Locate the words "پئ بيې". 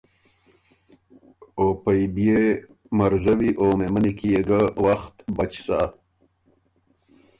1.83-2.41